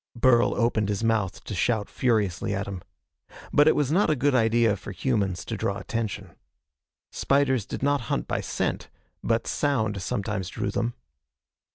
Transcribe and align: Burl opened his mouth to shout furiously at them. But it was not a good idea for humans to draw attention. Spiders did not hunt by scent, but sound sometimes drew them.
Burl 0.15 0.55
opened 0.55 0.89
his 0.89 1.03
mouth 1.03 1.43
to 1.43 1.53
shout 1.53 1.87
furiously 1.87 2.55
at 2.55 2.65
them. 2.65 2.81
But 3.53 3.67
it 3.67 3.75
was 3.75 3.91
not 3.91 4.09
a 4.09 4.15
good 4.15 4.33
idea 4.33 4.75
for 4.75 4.91
humans 4.91 5.45
to 5.45 5.55
draw 5.55 5.77
attention. 5.77 6.35
Spiders 7.11 7.67
did 7.67 7.83
not 7.83 8.01
hunt 8.09 8.27
by 8.27 8.41
scent, 8.41 8.89
but 9.23 9.45
sound 9.45 10.01
sometimes 10.01 10.49
drew 10.49 10.71
them. 10.71 10.95